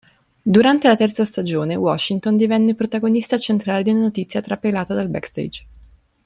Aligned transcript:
Durante 0.43 0.87
la 0.87 0.95
terza 0.95 1.23
stagione, 1.23 1.75
Washington 1.75 2.35
divenne 2.35 2.73
protagonista 2.73 3.37
centrale 3.37 3.83
di 3.83 3.91
una 3.91 3.99
notizia 3.99 4.41
trapelata 4.41 4.95
dal 4.95 5.09
backstage. 5.09 5.67